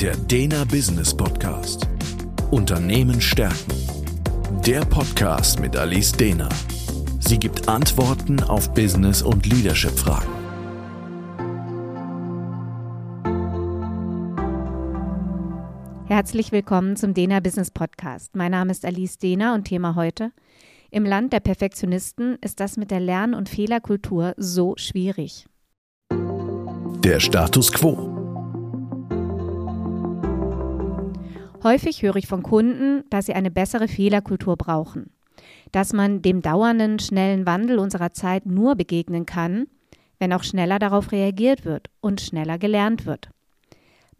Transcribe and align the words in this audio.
Der 0.00 0.14
Dena 0.14 0.64
Business 0.64 1.16
Podcast. 1.16 1.88
Unternehmen 2.50 3.18
stärken. 3.18 3.72
Der 4.66 4.80
Podcast 4.80 5.58
mit 5.58 5.74
Alice 5.74 6.12
Dena. 6.12 6.50
Sie 7.20 7.38
gibt 7.38 7.66
Antworten 7.66 8.42
auf 8.42 8.74
Business- 8.74 9.22
und 9.22 9.46
Leadership-Fragen. 9.46 10.28
Herzlich 16.04 16.52
willkommen 16.52 16.96
zum 16.96 17.14
Dena 17.14 17.40
Business 17.40 17.70
Podcast. 17.70 18.36
Mein 18.36 18.50
Name 18.50 18.72
ist 18.72 18.84
Alice 18.84 19.16
Dena 19.16 19.54
und 19.54 19.64
Thema 19.64 19.94
heute. 19.94 20.30
Im 20.90 21.06
Land 21.06 21.32
der 21.32 21.40
Perfektionisten 21.40 22.36
ist 22.42 22.60
das 22.60 22.76
mit 22.76 22.90
der 22.90 23.00
Lern- 23.00 23.32
und 23.32 23.48
Fehlerkultur 23.48 24.34
so 24.36 24.74
schwierig. 24.76 25.46
Der 26.10 27.18
Status 27.18 27.72
quo. 27.72 28.15
Häufig 31.66 32.02
höre 32.02 32.14
ich 32.14 32.28
von 32.28 32.44
Kunden, 32.44 33.02
dass 33.10 33.26
sie 33.26 33.34
eine 33.34 33.50
bessere 33.50 33.88
Fehlerkultur 33.88 34.56
brauchen, 34.56 35.10
dass 35.72 35.92
man 35.92 36.22
dem 36.22 36.40
dauernden, 36.40 37.00
schnellen 37.00 37.44
Wandel 37.44 37.80
unserer 37.80 38.12
Zeit 38.12 38.46
nur 38.46 38.76
begegnen 38.76 39.26
kann, 39.26 39.66
wenn 40.20 40.32
auch 40.32 40.44
schneller 40.44 40.78
darauf 40.78 41.10
reagiert 41.10 41.64
wird 41.64 41.90
und 42.00 42.20
schneller 42.20 42.56
gelernt 42.58 43.04
wird. 43.04 43.30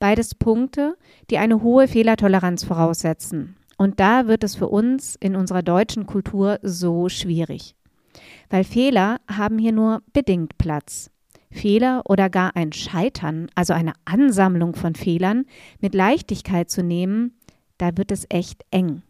Beides 0.00 0.34
Punkte, 0.34 0.96
die 1.30 1.38
eine 1.38 1.62
hohe 1.62 1.86
Fehlertoleranz 1.86 2.64
voraussetzen. 2.64 3.54
Und 3.78 4.00
da 4.00 4.26
wird 4.26 4.42
es 4.42 4.56
für 4.56 4.66
uns 4.68 5.14
in 5.14 5.36
unserer 5.36 5.62
deutschen 5.62 6.04
Kultur 6.04 6.58
so 6.62 7.08
schwierig. 7.08 7.76
Weil 8.50 8.64
Fehler 8.64 9.20
haben 9.28 9.58
hier 9.58 9.72
nur 9.72 10.02
bedingt 10.12 10.58
Platz. 10.58 11.12
Fehler 11.50 12.02
oder 12.08 12.28
gar 12.30 12.56
ein 12.56 12.72
Scheitern, 12.72 13.48
also 13.54 13.72
eine 13.72 13.92
Ansammlung 14.04 14.74
von 14.74 14.94
Fehlern, 14.94 15.44
mit 15.80 15.94
Leichtigkeit 15.94 16.70
zu 16.70 16.82
nehmen, 16.82 17.38
da 17.78 17.96
wird 17.96 18.10
es 18.10 18.26
echt 18.28 18.64
eng. 18.70 19.02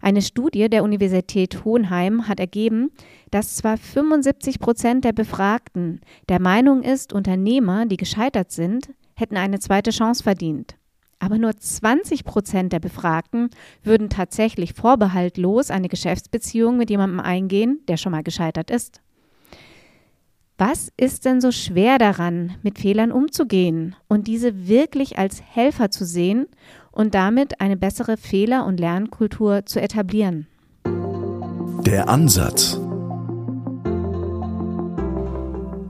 Eine 0.00 0.22
Studie 0.22 0.68
der 0.68 0.84
Universität 0.84 1.64
Hohenheim 1.64 2.28
hat 2.28 2.40
ergeben, 2.40 2.90
dass 3.30 3.56
zwar 3.56 3.76
75 3.76 4.60
Prozent 4.60 5.04
der 5.04 5.12
Befragten 5.12 6.00
der 6.28 6.40
Meinung 6.40 6.82
ist, 6.82 7.12
Unternehmer, 7.12 7.86
die 7.86 7.96
gescheitert 7.96 8.52
sind, 8.52 8.90
hätten 9.14 9.36
eine 9.36 9.58
zweite 9.58 9.90
Chance 9.90 10.22
verdient. 10.22 10.76
Aber 11.18 11.38
nur 11.38 11.56
20 11.56 12.24
Prozent 12.24 12.72
der 12.72 12.80
Befragten 12.80 13.48
würden 13.82 14.10
tatsächlich 14.10 14.74
vorbehaltlos 14.74 15.70
eine 15.70 15.88
Geschäftsbeziehung 15.88 16.76
mit 16.76 16.90
jemandem 16.90 17.20
eingehen, 17.20 17.80
der 17.88 17.96
schon 17.96 18.12
mal 18.12 18.22
gescheitert 18.22 18.70
ist. 18.70 19.00
Was 20.58 20.90
ist 20.96 21.26
denn 21.26 21.42
so 21.42 21.52
schwer 21.52 21.98
daran, 21.98 22.54
mit 22.62 22.78
Fehlern 22.78 23.12
umzugehen 23.12 23.94
und 24.08 24.26
diese 24.26 24.66
wirklich 24.66 25.18
als 25.18 25.42
Helfer 25.42 25.90
zu 25.90 26.06
sehen 26.06 26.46
und 26.92 27.14
damit 27.14 27.60
eine 27.60 27.76
bessere 27.76 28.16
Fehler- 28.16 28.64
und 28.64 28.80
Lernkultur 28.80 29.66
zu 29.66 29.82
etablieren? 29.82 30.46
Der 31.84 32.08
Ansatz. 32.08 32.80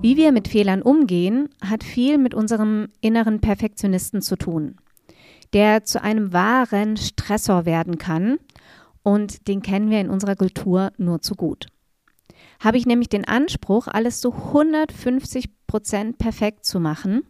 Wie 0.03 0.17
wir 0.17 0.33
mit 0.33 0.49
Fehlern 0.49 0.83
umgehen, 0.83 1.49
hat 1.65 1.85
viel 1.85 2.19
mit 2.19 2.35
unserem 2.35 2.89
inneren 3.01 3.41
Perfektionisten 3.41 4.21
zu 4.21 4.35
tun, 4.35 4.79
der 5.53 5.85
zu 5.85 6.03
einem 6.03 6.33
wahren 6.33 6.97
Stressor 6.97 7.67
werden 7.67 7.99
kann 7.99 8.39
und 9.05 9.47
den 9.47 9.63
kennen 9.63 9.91
wir 9.91 10.01
in 10.01 10.11
unserer 10.11 10.35
Kultur 10.35 10.91
nur 10.99 11.23
zu 11.23 11.37
gut 11.37 11.69
habe 12.61 12.79
ich 12.79 12.87
nämlich 12.87 13.09
den 13.09 13.25
Anspruch, 13.25 13.89
alles 13.89 14.21
zu 14.21 14.33
150 14.33 15.49
Prozent 15.67 16.19
perfekt 16.19 16.65
zu 16.65 16.81
machen, 16.81 17.23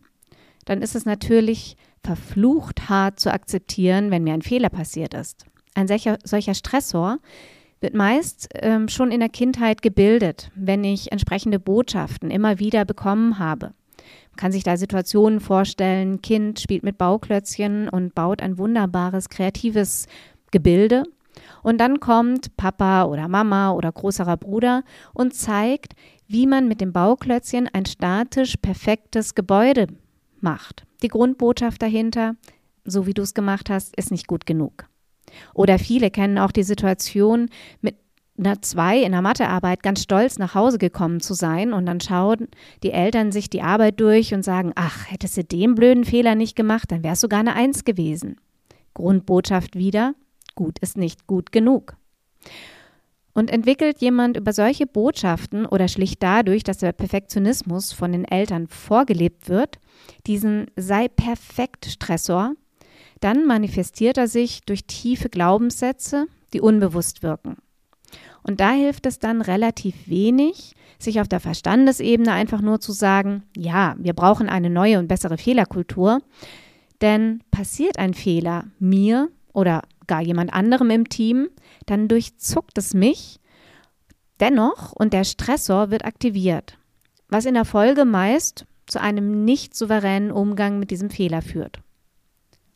dann 0.64 0.82
ist 0.82 0.94
es 0.94 1.04
natürlich 1.04 1.76
verflucht 2.02 2.88
hart 2.88 3.18
zu 3.18 3.32
akzeptieren, 3.32 4.10
wenn 4.10 4.24
mir 4.24 4.34
ein 4.34 4.42
Fehler 4.42 4.68
passiert 4.68 5.14
ist. 5.14 5.44
Ein 5.74 5.88
solcher, 5.88 6.18
solcher 6.24 6.54
Stressor 6.54 7.18
wird 7.80 7.94
meist 7.94 8.48
ähm, 8.54 8.88
schon 8.88 9.10
in 9.10 9.20
der 9.20 9.28
Kindheit 9.28 9.82
gebildet, 9.82 10.50
wenn 10.54 10.84
ich 10.84 11.12
entsprechende 11.12 11.58
Botschaften 11.58 12.30
immer 12.30 12.58
wieder 12.58 12.84
bekommen 12.84 13.38
habe. 13.38 13.72
Man 14.30 14.36
kann 14.36 14.52
sich 14.52 14.62
da 14.62 14.76
Situationen 14.76 15.40
vorstellen, 15.40 16.22
Kind 16.22 16.60
spielt 16.60 16.82
mit 16.82 16.98
Bauklötzchen 16.98 17.88
und 17.88 18.14
baut 18.14 18.40
ein 18.40 18.58
wunderbares, 18.58 19.28
kreatives 19.28 20.06
Gebilde 20.50 21.04
und 21.62 21.78
dann 21.78 22.00
kommt 22.00 22.56
Papa 22.56 23.04
oder 23.04 23.28
Mama 23.28 23.72
oder 23.72 23.92
größerer 23.92 24.36
Bruder 24.36 24.82
und 25.12 25.34
zeigt, 25.34 25.94
wie 26.28 26.46
man 26.46 26.68
mit 26.68 26.80
dem 26.80 26.92
Bauklötzchen 26.92 27.68
ein 27.72 27.86
statisch 27.86 28.56
perfektes 28.56 29.34
Gebäude 29.34 29.86
macht. 30.40 30.84
Die 31.02 31.08
Grundbotschaft 31.08 31.82
dahinter, 31.82 32.36
so 32.84 33.06
wie 33.06 33.14
du 33.14 33.22
es 33.22 33.34
gemacht 33.34 33.70
hast, 33.70 33.96
ist 33.96 34.10
nicht 34.10 34.26
gut 34.26 34.46
genug. 34.46 34.86
Oder 35.54 35.78
viele 35.78 36.10
kennen 36.10 36.38
auch 36.38 36.52
die 36.52 36.62
Situation, 36.62 37.48
mit 37.80 37.96
einer 38.38 38.60
2 38.60 39.02
in 39.02 39.12
der 39.12 39.22
Mathearbeit 39.22 39.82
ganz 39.82 40.02
stolz 40.02 40.38
nach 40.38 40.54
Hause 40.54 40.78
gekommen 40.78 41.20
zu 41.20 41.34
sein 41.34 41.72
und 41.72 41.86
dann 41.86 42.00
schauen 42.00 42.48
die 42.82 42.92
Eltern 42.92 43.32
sich 43.32 43.48
die 43.48 43.62
Arbeit 43.62 43.98
durch 44.00 44.34
und 44.34 44.42
sagen, 44.42 44.72
ach, 44.74 45.10
hättest 45.10 45.36
du 45.38 45.44
den 45.44 45.74
blöden 45.74 46.04
Fehler 46.04 46.34
nicht 46.34 46.54
gemacht, 46.54 46.92
dann 46.92 47.02
wärst 47.02 47.22
du 47.22 47.26
sogar 47.26 47.40
eine 47.40 47.54
Eins 47.54 47.84
gewesen. 47.84 48.36
Grundbotschaft 48.94 49.76
wieder, 49.76 50.14
gut 50.56 50.80
ist 50.80 50.96
nicht 50.96 51.28
gut 51.28 51.52
genug. 51.52 51.96
Und 53.32 53.50
entwickelt 53.50 54.00
jemand 54.00 54.36
über 54.36 54.52
solche 54.52 54.86
Botschaften 54.86 55.66
oder 55.66 55.88
schlicht 55.88 56.22
dadurch, 56.22 56.64
dass 56.64 56.78
der 56.78 56.92
Perfektionismus 56.92 57.92
von 57.92 58.10
den 58.10 58.24
Eltern 58.24 58.66
vorgelebt 58.66 59.48
wird, 59.48 59.78
diesen 60.26 60.66
sei 60.74 61.06
perfekt 61.08 61.86
Stressor, 61.86 62.54
dann 63.20 63.46
manifestiert 63.46 64.18
er 64.18 64.26
sich 64.26 64.62
durch 64.62 64.86
tiefe 64.86 65.28
Glaubenssätze, 65.28 66.26
die 66.52 66.60
unbewusst 66.60 67.22
wirken. 67.22 67.58
Und 68.42 68.60
da 68.60 68.70
hilft 68.70 69.06
es 69.06 69.18
dann 69.18 69.42
relativ 69.42 70.08
wenig, 70.08 70.74
sich 70.98 71.20
auf 71.20 71.28
der 71.28 71.40
Verstandesebene 71.40 72.32
einfach 72.32 72.60
nur 72.60 72.80
zu 72.80 72.92
sagen, 72.92 73.42
ja, 73.56 73.96
wir 73.98 74.12
brauchen 74.12 74.48
eine 74.48 74.70
neue 74.70 74.98
und 74.98 75.08
bessere 75.08 75.36
Fehlerkultur, 75.36 76.22
denn 77.00 77.42
passiert 77.50 77.98
ein 77.98 78.14
Fehler 78.14 78.64
mir 78.78 79.28
oder 79.52 79.82
gar 80.06 80.20
jemand 80.20 80.52
anderem 80.52 80.90
im 80.90 81.08
Team, 81.08 81.48
dann 81.86 82.08
durchzuckt 82.08 82.78
es 82.78 82.94
mich 82.94 83.40
dennoch 84.40 84.92
und 84.92 85.12
der 85.12 85.24
Stressor 85.24 85.90
wird 85.90 86.04
aktiviert, 86.04 86.78
was 87.28 87.46
in 87.46 87.54
der 87.54 87.64
Folge 87.64 88.04
meist 88.04 88.66
zu 88.86 89.00
einem 89.00 89.44
nicht 89.44 89.74
souveränen 89.74 90.30
Umgang 90.30 90.78
mit 90.78 90.90
diesem 90.90 91.10
Fehler 91.10 91.42
führt. 91.42 91.80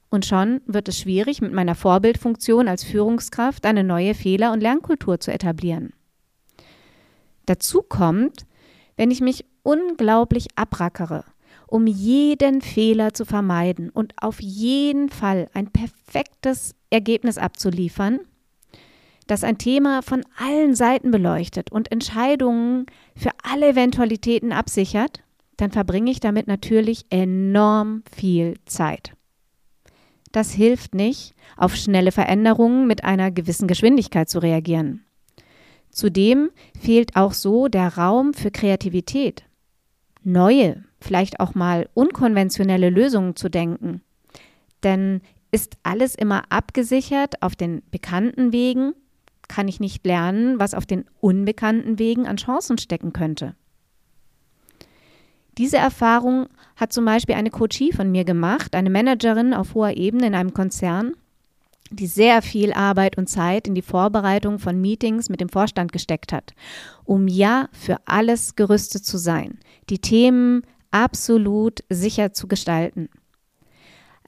Und 0.08 0.26
schon 0.26 0.60
wird 0.66 0.88
es 0.88 0.98
schwierig, 0.98 1.40
mit 1.40 1.52
meiner 1.52 1.76
Vorbildfunktion 1.76 2.66
als 2.66 2.82
Führungskraft 2.82 3.64
eine 3.64 3.84
neue 3.84 4.14
Fehler- 4.14 4.52
und 4.52 4.60
Lernkultur 4.60 5.20
zu 5.20 5.32
etablieren. 5.32 5.92
Dazu 7.46 7.82
kommt, 7.82 8.44
wenn 8.96 9.12
ich 9.12 9.20
mich 9.20 9.44
unglaublich 9.62 10.48
abrackere 10.56 11.24
um 11.70 11.86
jeden 11.86 12.60
Fehler 12.60 13.14
zu 13.14 13.24
vermeiden 13.24 13.90
und 13.90 14.12
auf 14.20 14.40
jeden 14.40 15.08
Fall 15.08 15.48
ein 15.54 15.70
perfektes 15.70 16.74
Ergebnis 16.90 17.38
abzuliefern, 17.38 18.20
das 19.26 19.44
ein 19.44 19.58
Thema 19.58 20.02
von 20.02 20.24
allen 20.36 20.74
Seiten 20.74 21.10
beleuchtet 21.10 21.70
und 21.70 21.92
Entscheidungen 21.92 22.86
für 23.14 23.30
alle 23.42 23.70
Eventualitäten 23.70 24.52
absichert, 24.52 25.22
dann 25.56 25.70
verbringe 25.70 26.10
ich 26.10 26.20
damit 26.20 26.48
natürlich 26.48 27.04
enorm 27.10 28.02
viel 28.10 28.54
Zeit. 28.64 29.12
Das 30.32 30.52
hilft 30.52 30.94
nicht, 30.94 31.34
auf 31.56 31.76
schnelle 31.76 32.12
Veränderungen 32.12 32.86
mit 32.86 33.04
einer 33.04 33.30
gewissen 33.30 33.68
Geschwindigkeit 33.68 34.28
zu 34.28 34.38
reagieren. 34.38 35.04
Zudem 35.90 36.50
fehlt 36.78 37.16
auch 37.16 37.32
so 37.32 37.68
der 37.68 37.96
Raum 37.96 38.32
für 38.32 38.50
Kreativität, 38.50 39.44
neue, 40.22 40.84
vielleicht 41.00 41.40
auch 41.40 41.54
mal 41.54 41.88
unkonventionelle 41.94 42.90
Lösungen 42.90 43.34
zu 43.34 43.48
denken. 43.48 44.02
Denn 44.82 45.20
ist 45.50 45.76
alles 45.82 46.14
immer 46.14 46.44
abgesichert 46.50 47.42
auf 47.42 47.56
den 47.56 47.82
bekannten 47.90 48.52
Wegen, 48.52 48.94
kann 49.48 49.68
ich 49.68 49.80
nicht 49.80 50.06
lernen, 50.06 50.60
was 50.60 50.74
auf 50.74 50.86
den 50.86 51.04
unbekannten 51.20 51.98
Wegen 51.98 52.26
an 52.26 52.36
Chancen 52.36 52.78
stecken 52.78 53.12
könnte. 53.12 53.54
Diese 55.58 55.76
Erfahrung 55.76 56.46
hat 56.76 56.92
zum 56.92 57.04
Beispiel 57.04 57.34
eine 57.34 57.50
Coachie 57.50 57.92
von 57.92 58.10
mir 58.10 58.24
gemacht, 58.24 58.74
eine 58.74 58.90
Managerin 58.90 59.52
auf 59.52 59.74
hoher 59.74 59.96
Ebene 59.96 60.28
in 60.28 60.34
einem 60.34 60.54
Konzern, 60.54 61.14
die 61.90 62.06
sehr 62.06 62.40
viel 62.40 62.72
Arbeit 62.72 63.18
und 63.18 63.28
Zeit 63.28 63.66
in 63.66 63.74
die 63.74 63.82
Vorbereitung 63.82 64.58
von 64.58 64.80
Meetings 64.80 65.28
mit 65.28 65.40
dem 65.40 65.48
Vorstand 65.48 65.92
gesteckt 65.92 66.32
hat, 66.32 66.54
um 67.04 67.26
ja 67.26 67.68
für 67.72 67.96
alles 68.06 68.54
gerüstet 68.54 69.04
zu 69.04 69.18
sein, 69.18 69.58
die 69.90 69.98
Themen 69.98 70.62
absolut 70.92 71.80
sicher 71.88 72.32
zu 72.32 72.46
gestalten. 72.46 73.08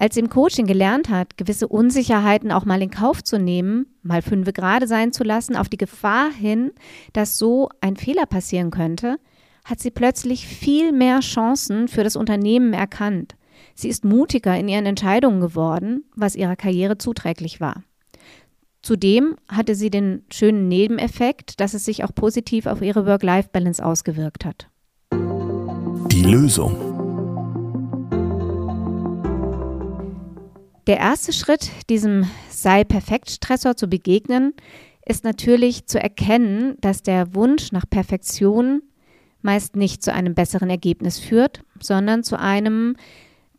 Als 0.02 0.14
sie 0.14 0.20
im 0.20 0.30
Coaching 0.30 0.66
gelernt 0.66 1.10
hat, 1.10 1.36
gewisse 1.36 1.68
Unsicherheiten 1.68 2.50
auch 2.50 2.64
mal 2.64 2.82
in 2.82 2.90
Kauf 2.90 3.22
zu 3.22 3.38
nehmen, 3.38 3.86
mal 4.02 4.20
fünfe 4.20 4.52
gerade 4.52 4.88
sein 4.88 5.12
zu 5.12 5.22
lassen, 5.22 5.54
auf 5.54 5.68
die 5.68 5.76
Gefahr 5.76 6.32
hin, 6.32 6.72
dass 7.12 7.38
so 7.38 7.68
ein 7.80 7.94
Fehler 7.94 8.26
passieren 8.26 8.72
könnte, 8.72 9.18
hat 9.64 9.78
sie 9.78 9.92
plötzlich 9.92 10.48
viel 10.48 10.90
mehr 10.90 11.20
Chancen 11.20 11.86
für 11.86 12.02
das 12.02 12.16
Unternehmen 12.16 12.72
erkannt, 12.72 13.36
Sie 13.74 13.88
ist 13.88 14.04
mutiger 14.04 14.58
in 14.58 14.68
ihren 14.68 14.86
Entscheidungen 14.86 15.40
geworden, 15.40 16.04
was 16.16 16.34
ihrer 16.34 16.56
Karriere 16.56 16.98
zuträglich 16.98 17.60
war. 17.60 17.84
Zudem 18.82 19.36
hatte 19.48 19.76
sie 19.76 19.90
den 19.90 20.24
schönen 20.32 20.66
Nebeneffekt, 20.66 21.60
dass 21.60 21.72
es 21.72 21.84
sich 21.84 22.02
auch 22.02 22.12
positiv 22.12 22.66
auf 22.66 22.82
ihre 22.82 23.06
Work-Life-Balance 23.06 23.84
ausgewirkt 23.84 24.44
hat. 24.44 24.68
Die 25.12 26.24
Lösung. 26.24 26.91
Der 30.88 30.98
erste 30.98 31.32
Schritt, 31.32 31.70
diesem 31.88 32.26
Sei-Perfekt-Stressor 32.50 33.76
zu 33.76 33.86
begegnen, 33.86 34.52
ist 35.06 35.22
natürlich 35.22 35.86
zu 35.86 36.00
erkennen, 36.00 36.76
dass 36.80 37.02
der 37.02 37.34
Wunsch 37.36 37.70
nach 37.70 37.88
Perfektion 37.88 38.82
meist 39.42 39.76
nicht 39.76 40.02
zu 40.02 40.12
einem 40.12 40.34
besseren 40.34 40.70
Ergebnis 40.70 41.20
führt, 41.20 41.62
sondern 41.80 42.24
zu 42.24 42.36
einem 42.36 42.96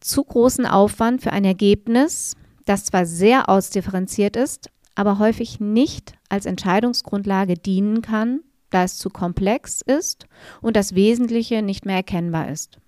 zu 0.01 0.23
großen 0.23 0.65
Aufwand 0.65 1.21
für 1.21 1.31
ein 1.31 1.45
Ergebnis, 1.45 2.35
das 2.65 2.85
zwar 2.85 3.05
sehr 3.05 3.47
ausdifferenziert 3.47 4.35
ist, 4.35 4.69
aber 4.95 5.17
häufig 5.17 5.61
nicht 5.61 6.15
als 6.27 6.45
Entscheidungsgrundlage 6.45 7.55
dienen 7.55 8.01
kann, 8.01 8.41
da 8.69 8.83
es 8.83 8.97
zu 8.97 9.09
komplex 9.09 9.81
ist 9.81 10.27
und 10.61 10.75
das 10.75 10.93
Wesentliche 10.93 11.61
nicht 11.61 11.85
mehr 11.85 11.97
erkennbar 11.97 12.49
ist. 12.49 12.79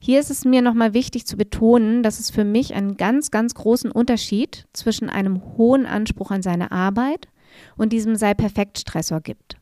Hier 0.00 0.20
ist 0.20 0.30
es 0.30 0.44
mir 0.44 0.62
nochmal 0.62 0.94
wichtig 0.94 1.26
zu 1.26 1.36
betonen, 1.36 2.02
dass 2.02 2.20
es 2.20 2.30
für 2.30 2.44
mich 2.44 2.74
einen 2.74 2.96
ganz, 2.96 3.30
ganz 3.30 3.54
großen 3.54 3.90
Unterschied 3.90 4.66
zwischen 4.72 5.10
einem 5.10 5.42
hohen 5.56 5.86
Anspruch 5.86 6.30
an 6.30 6.42
seine 6.42 6.70
Arbeit 6.70 7.28
und 7.76 7.92
diesem 7.92 8.14
sei 8.14 8.34
perfekt 8.34 8.78
Stressor 8.78 9.20
gibt. 9.20 9.56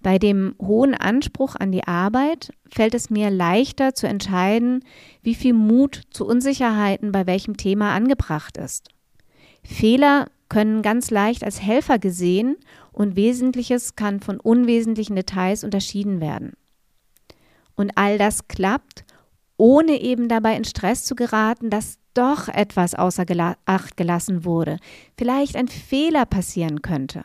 Bei 0.00 0.18
dem 0.18 0.54
hohen 0.60 0.94
Anspruch 0.94 1.54
an 1.56 1.70
die 1.70 1.84
Arbeit 1.84 2.52
fällt 2.68 2.94
es 2.94 3.10
mir 3.10 3.30
leichter 3.30 3.94
zu 3.94 4.08
entscheiden, 4.08 4.84
wie 5.22 5.34
viel 5.34 5.54
Mut 5.54 6.02
zu 6.10 6.26
Unsicherheiten 6.26 7.12
bei 7.12 7.26
welchem 7.26 7.56
Thema 7.56 7.94
angebracht 7.94 8.56
ist. 8.56 8.88
Fehler 9.64 10.26
können 10.48 10.82
ganz 10.82 11.10
leicht 11.10 11.44
als 11.44 11.62
Helfer 11.62 11.98
gesehen 11.98 12.56
und 12.92 13.16
Wesentliches 13.16 13.96
kann 13.96 14.20
von 14.20 14.40
unwesentlichen 14.40 15.16
Details 15.16 15.64
unterschieden 15.64 16.20
werden. 16.20 16.52
Und 17.74 17.92
all 17.94 18.18
das 18.18 18.48
klappt, 18.48 19.04
ohne 19.56 20.00
eben 20.00 20.28
dabei 20.28 20.56
in 20.56 20.64
Stress 20.64 21.04
zu 21.04 21.14
geraten, 21.14 21.70
dass 21.70 21.98
doch 22.14 22.48
etwas 22.48 22.94
außer 22.94 23.24
Acht 23.64 23.96
gelassen 23.96 24.44
wurde, 24.44 24.78
vielleicht 25.16 25.56
ein 25.56 25.68
Fehler 25.68 26.26
passieren 26.26 26.82
könnte. 26.82 27.24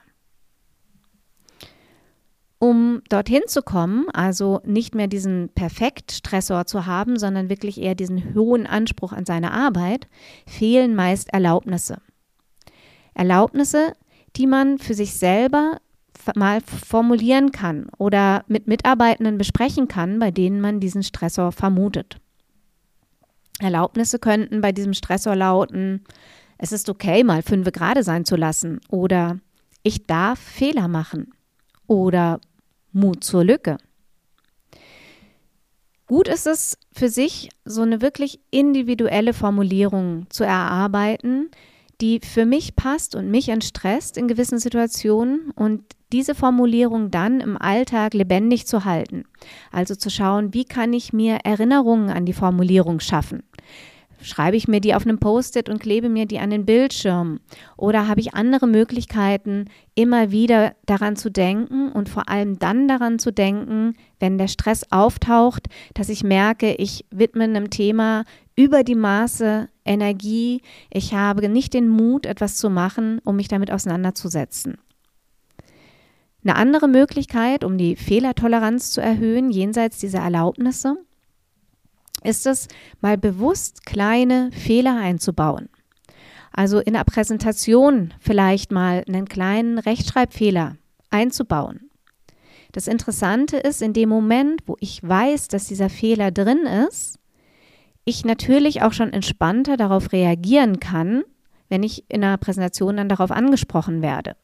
Um 2.60 3.04
dorthin 3.10 3.44
zu 3.46 3.62
kommen, 3.62 4.10
also 4.10 4.62
nicht 4.66 4.96
mehr 4.96 5.08
diesen 5.08 5.50
Perfekt-Stressor 5.54 6.66
zu 6.66 6.88
haben, 6.88 7.20
sondern 7.20 7.50
wirklich 7.50 7.80
eher 7.80 7.94
diesen 7.94 8.34
hohen 8.34 8.66
Anspruch 8.66 9.14
an 9.14 9.26
seine 9.26 9.52
Arbeit, 9.52 10.08
fehlen 10.48 10.96
meist 10.96 11.32
Erlaubnisse. 11.32 12.02
Erlaubnisse, 13.14 13.94
die 14.36 14.48
man 14.48 14.80
für 14.80 14.96
sich 14.96 15.14
selber 15.14 15.78
mal 16.36 16.62
formulieren 16.62 17.52
kann 17.52 17.88
oder 17.98 18.44
mit 18.48 18.68
Mitarbeitenden 18.68 19.38
besprechen 19.38 19.88
kann, 19.88 20.20
bei 20.20 20.32
denen 20.32 20.62
man 20.62 20.80
diesen 20.80 21.04
Stressor 21.04 21.52
vermutet. 21.52 22.18
Erlaubnisse 23.60 24.20
könnten 24.20 24.62
bei 24.62 24.72
diesem 24.72 24.94
Stressor 24.94 25.36
lauten, 25.36 26.04
es 26.58 26.72
ist 26.72 26.90
okay, 26.90 27.24
mal 27.24 27.42
fünf 27.42 27.72
gerade 27.72 28.04
sein 28.04 28.26
zu 28.26 28.36
lassen 28.36 28.80
oder 28.90 29.40
ich 29.84 30.06
darf 30.06 30.40
Fehler 30.40 30.88
machen 30.88 31.32
oder 31.88 32.40
Mut 32.92 33.24
zur 33.24 33.44
Lücke. 33.44 33.78
Gut 36.08 36.30
ist 36.30 36.48
es 36.48 36.78
für 36.94 37.10
sich, 37.10 37.50
so 37.66 37.82
eine 37.82 38.02
wirklich 38.02 38.40
individuelle 38.50 39.34
Formulierung 39.34 40.26
zu 40.30 40.46
erarbeiten, 40.46 41.52
die 42.00 42.22
für 42.22 42.46
mich 42.46 42.76
passt 42.76 43.16
und 43.16 43.30
mich 43.30 43.50
entstresst 43.50 44.18
in 44.18 44.28
gewissen 44.28 44.60
Situationen 44.60 45.52
und 45.52 45.84
diese 46.14 46.36
Formulierung 46.36 47.12
dann 47.12 47.42
im 47.42 47.58
Alltag 47.58 48.14
lebendig 48.14 48.66
zu 48.66 48.86
halten. 48.86 49.26
Also 49.72 49.96
zu 49.96 50.10
schauen, 50.10 50.54
wie 50.54 50.66
kann 50.66 50.94
ich 50.94 51.14
mir 51.14 51.40
Erinnerungen 51.44 52.10
an 52.10 52.26
die 52.26 52.34
Formulierung 52.34 53.00
schaffen? 53.00 53.44
Schreibe 54.22 54.58
ich 54.58 54.68
mir 54.68 54.82
die 54.82 54.96
auf 54.96 55.06
einem 55.06 55.20
Post-it 55.20 55.70
und 55.70 55.80
klebe 55.80 56.10
mir 56.10 56.26
die 56.26 56.40
an 56.40 56.50
den 56.50 56.66
Bildschirm? 56.66 57.40
Oder 57.76 58.08
habe 58.08 58.20
ich 58.20 58.34
andere 58.34 58.68
Möglichkeiten, 58.68 59.66
immer 59.94 60.32
wieder 60.32 60.74
daran 60.86 61.16
zu 61.16 61.30
denken 61.30 61.92
und 61.92 62.10
vor 62.10 62.28
allem 62.28 62.58
dann 62.58 62.88
daran 62.88 63.20
zu 63.20 63.32
denken, 63.32 63.96
wenn 64.20 64.40
der 64.40 64.48
Stress 64.48 64.92
auftaucht, 64.92 65.68
dass 65.94 66.10
ich 66.10 66.24
merke, 66.24 66.74
ich 66.76 67.06
widme 67.12 67.44
einem 67.44 67.70
Thema 67.70 68.24
über 68.56 68.84
die 68.84 68.96
Maße 68.96 69.70
Energie, 69.86 70.62
ich 70.90 71.14
habe 71.14 71.48
nicht 71.48 71.76
den 71.76 71.88
Mut, 71.88 72.26
etwas 72.26 72.56
zu 72.56 72.72
machen, 72.72 73.22
um 73.24 73.36
mich 73.36 73.48
damit 73.48 73.72
auseinanderzusetzen. 73.72 74.78
Eine 76.48 76.56
andere 76.56 76.88
Möglichkeit, 76.88 77.66
um 77.66 77.78
die 77.78 77.98
Fehlertoleranz 77.98 78.92
zu 78.92 79.02
erhöhen, 79.02 79.52
jenseits 79.52 79.98
dieser 79.98 80.20
Erlaubnisse, 80.20 80.96
ist 82.24 82.48
es, 82.48 82.70
mal 83.02 83.18
bewusst 83.18 83.86
kleine 83.86 84.50
Fehler 84.54 84.96
einzubauen. 84.96 85.68
Also 86.54 86.80
in 86.80 86.94
der 86.94 87.04
Präsentation 87.04 88.14
vielleicht 88.22 88.72
mal 88.72 89.04
einen 89.10 89.28
kleinen 89.28 89.78
Rechtschreibfehler 89.78 90.78
einzubauen. 91.10 91.90
Das 92.72 92.88
Interessante 92.88 93.58
ist, 93.58 93.82
in 93.82 93.92
dem 93.92 94.08
Moment, 94.08 94.62
wo 94.68 94.78
ich 94.80 95.04
weiß, 95.04 95.50
dass 95.50 95.68
dieser 95.68 95.90
Fehler 95.90 96.32
drin 96.32 96.66
ist, 96.88 97.20
ich 98.06 98.24
natürlich 98.24 98.84
auch 98.84 98.94
schon 98.94 99.12
entspannter 99.12 99.76
darauf 99.76 100.14
reagieren 100.14 100.80
kann, 100.80 101.24
wenn 101.68 101.84
ich 101.84 102.10
in 102.10 102.22
der 102.22 102.38
Präsentation 102.38 102.96
dann 102.96 103.10
darauf 103.10 103.32
angesprochen 103.32 104.02
werde. 104.02 104.38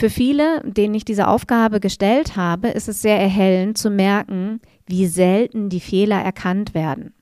Für 0.00 0.08
viele, 0.08 0.62
denen 0.64 0.94
ich 0.94 1.04
diese 1.04 1.28
Aufgabe 1.28 1.78
gestellt 1.78 2.34
habe, 2.34 2.68
ist 2.68 2.88
es 2.88 3.02
sehr 3.02 3.20
erhellend 3.20 3.76
zu 3.76 3.90
merken, 3.90 4.62
wie 4.86 5.06
selten 5.06 5.68
die 5.68 5.78
Fehler 5.78 6.16
erkannt 6.16 6.72
werden. 6.72 7.12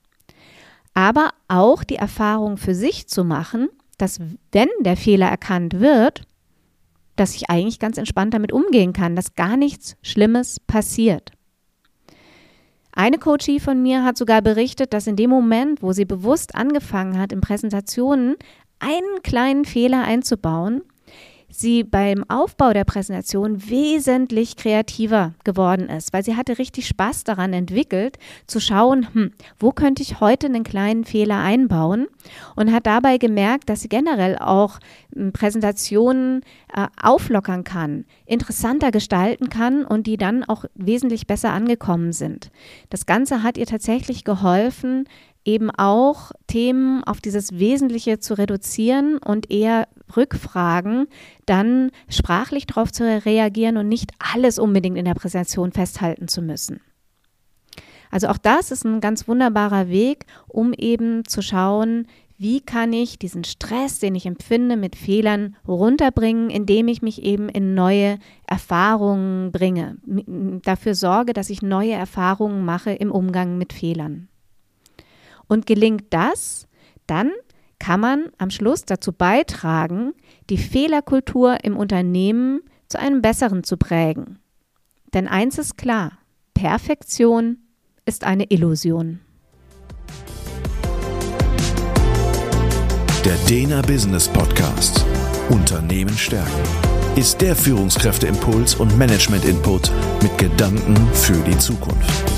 Aber 0.95 1.31
auch 1.49 1.83
die 1.83 1.97
Erfahrung 1.97 2.57
für 2.57 2.77
sich 2.77 3.09
zu 3.09 3.25
machen, 3.25 3.69
dass 3.97 4.21
wenn 4.53 4.69
der 4.83 4.97
Fehler 4.97 5.27
erkannt 5.27 5.81
wird, 5.81 6.23
dass 7.17 7.35
ich 7.35 7.51
eigentlich 7.51 7.81
ganz 7.81 7.99
entspannt 7.99 8.33
damit 8.33 8.53
umgehen 8.53 8.93
kann, 8.93 9.17
dass 9.17 9.35
gar 9.35 9.57
nichts 9.57 9.97
Schlimmes 10.01 10.61
passiert. 10.61 11.33
Eine 12.93 13.19
Coachie 13.19 13.59
von 13.59 13.83
mir 13.83 14.05
hat 14.05 14.17
sogar 14.17 14.41
berichtet, 14.41 14.93
dass 14.93 15.09
in 15.09 15.17
dem 15.17 15.31
Moment, 15.31 15.83
wo 15.83 15.93
sie 15.93 16.05
bewusst 16.05 16.55
angefangen 16.55 17.19
hat, 17.19 17.33
in 17.33 17.41
Präsentationen 17.41 18.37
einen 18.79 19.23
kleinen 19.25 19.64
Fehler 19.64 20.05
einzubauen, 20.05 20.83
sie 21.50 21.83
beim 21.85 22.25
Aufbau 22.28 22.73
der 22.73 22.85
Präsentation 22.85 23.69
wesentlich 23.69 24.57
kreativer 24.57 25.35
geworden 25.45 25.88
ist, 25.88 26.12
weil 26.12 26.23
sie 26.23 26.37
hatte 26.37 26.59
richtig 26.59 26.87
Spaß 26.87 27.25
daran 27.25 27.52
entwickelt, 27.52 28.19
zu 28.47 28.61
schauen, 28.61 29.09
hm, 29.12 29.33
wo 29.59 29.73
könnte 29.73 30.02
ich 30.02 30.21
heute 30.21 30.47
einen 30.47 30.64
kleinen 30.64 31.05
Fehler 31.05 31.38
einbauen 31.38 32.07
und 32.55 32.73
hat 32.73 32.87
dabei 32.87 33.19
gemerkt, 33.19 33.71
dass 33.71 33.81
sie 33.81 33.88
generell 33.88 34.37
auch 34.38 34.78
hm, 35.14 35.33
Präsentationen 35.33 36.43
äh, 36.75 36.87
auflockern 37.02 37.64
kann, 37.64 38.05
interessanter 38.26 38.90
gestalten 38.90 39.49
kann 39.49 39.85
und 39.85 40.07
die 40.07 40.17
dann 40.17 40.45
auch 40.45 40.64
wesentlich 40.75 41.26
besser 41.26 41.52
angekommen 41.52 42.12
sind. 42.12 42.50
Das 42.90 43.07
Ganze 43.07 43.43
hat 43.43 43.57
ihr 43.57 43.67
tatsächlich 43.67 44.25
geholfen, 44.25 45.09
eben 45.49 45.71
auch 45.71 46.31
Themen 46.47 47.02
auf 47.05 47.23
dieses 47.23 47.59
Wesentliche 47.59 48.19
zu 48.19 48.35
reduzieren 48.35 49.17
und 49.17 49.50
eher 49.50 49.88
Rückfragen 50.14 51.07
dann 51.47 51.90
sprachlich 52.11 52.67
darauf 52.67 52.93
zu 52.93 53.05
reagieren 53.05 53.78
und 53.78 53.88
nicht 53.88 54.12
alles 54.19 54.59
unbedingt 54.59 54.99
in 54.99 55.07
der 55.07 55.14
Präsentation 55.14 55.73
festhalten 55.73 56.28
zu 56.28 56.43
müssen. 56.43 56.81
Also 58.11 58.28
auch 58.28 58.38
das 58.38 58.71
ist 58.71 58.85
ein 58.85 59.00
ganz 59.00 59.26
wunderbarer 59.26 59.88
Weg, 59.88 60.26
um 60.49 60.75
eben 60.75 61.25
zu 61.25 61.43
schauen, 61.43 62.07
wie 62.37 62.61
kann 62.61 62.93
ich 62.93 63.19
diesen 63.19 63.45
Stress, 63.45 63.99
den 63.99 64.14
ich 64.14 64.25
empfinde 64.25 64.76
mit 64.76 64.97
Fehlern, 64.97 65.57
runterbringen, 65.67 66.50
indem 66.50 66.88
ich 66.88 67.02
mich 67.02 67.23
eben 67.23 67.49
in 67.49 67.75
neue 67.75 68.19
Erfahrungen 68.47 69.50
bringe, 69.50 69.97
dafür 70.62 70.95
sorge, 70.95 71.33
dass 71.33 71.50
ich 71.50 71.62
neue 71.62 71.93
Erfahrungen 71.93 72.64
mache 72.64 72.93
im 72.93 73.11
Umgang 73.11 73.59
mit 73.59 73.73
Fehlern. 73.73 74.28
Und 75.49 75.67
gelingt 75.67 76.05
das, 76.11 76.69
dann 77.07 77.33
kann 77.78 78.00
man 78.00 78.26
am 78.38 78.50
Schluss 78.50 78.85
dazu 78.85 79.12
beitragen, 79.12 80.12
die 80.50 80.59
Fehlerkultur 80.59 81.64
im 81.64 81.76
Unternehmen 81.76 82.61
zu 82.88 82.99
einem 82.99 83.23
besseren 83.23 83.64
zu 83.64 83.76
prägen. 83.76 84.38
Denn 85.14 85.26
eins 85.26 85.59
ist 85.59 85.78
klar, 85.78 86.19
Perfektion 86.55 87.59
ist 88.05 88.25
eine 88.25 88.45
Illusion. 88.50 89.21
Der 93.25 93.37
Dena 93.49 93.83
Business 93.83 94.28
Podcast 94.28 95.05
Unternehmen 95.50 96.17
stärken 96.17 96.62
ist 97.17 97.40
der 97.40 97.57
Führungskräfteimpuls 97.57 98.76
und 98.76 98.97
Management 98.97 99.45
Input 99.45 99.90
mit 100.23 100.37
Gedanken 100.38 100.97
für 101.12 101.38
die 101.45 101.59
Zukunft. 101.59 102.38